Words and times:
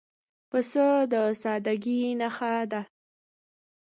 پسه 0.49 0.87
د 1.11 1.13
سادګۍ 1.41 2.01
نښه 2.19 2.53
ده. 2.71 2.81